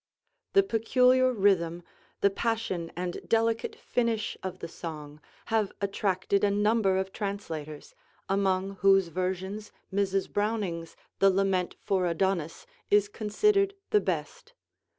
The 0.53 0.63
peculiar 0.63 1.31
rhythm, 1.31 1.83
the 2.21 2.31
passion 2.31 2.91
and 2.95 3.19
delicate 3.29 3.75
finish 3.75 4.35
of 4.41 4.57
the 4.57 4.67
song, 4.67 5.21
have 5.53 5.71
attracted 5.79 6.43
a 6.43 6.49
number 6.49 6.97
of 6.97 7.13
translators, 7.13 7.93
among 8.27 8.77
whose 8.77 9.09
versions 9.09 9.71
Mrs. 9.93 10.27
Browning's 10.27 10.95
'The 11.19 11.29
Lament 11.29 11.75
for 11.79 12.07
Adonis' 12.07 12.65
is 12.89 13.09
considered 13.09 13.75
the 13.91 14.01
best. 14.01 14.53